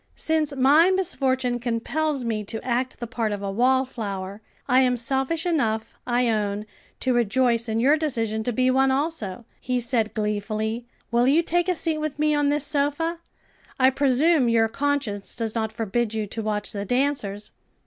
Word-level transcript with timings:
"Since 0.15 0.55
my 0.55 0.89
misfortune 0.89 1.59
compels 1.59 2.25
me 2.25 2.43
to 2.45 2.59
act 2.65 2.97
the 2.99 3.05
part 3.05 3.31
of 3.31 3.43
a 3.43 3.51
wallflower, 3.51 4.41
I 4.67 4.79
am 4.79 4.97
selfish 4.97 5.45
enough, 5.45 5.95
I 6.07 6.27
own, 6.27 6.65
to 7.01 7.13
rejoice 7.13 7.69
in 7.69 7.79
your 7.79 7.97
decision 7.97 8.41
to 8.45 8.51
be 8.51 8.71
one 8.71 8.89
also," 8.89 9.45
he 9.59 9.79
said 9.79 10.15
gleefully. 10.15 10.87
"Will 11.11 11.27
you 11.27 11.43
take 11.43 11.69
a 11.69 11.75
seat 11.75 11.99
with 11.99 12.17
me 12.17 12.33
on 12.33 12.49
this 12.49 12.65
sofa? 12.65 13.19
I 13.79 13.91
presume 13.91 14.49
your 14.49 14.67
conscience 14.69 15.35
does 15.35 15.53
not 15.53 15.71
forbid 15.71 16.15
you 16.15 16.25
to 16.25 16.41
watch 16.41 16.71
the 16.71 16.83
dancers?" 16.83 17.51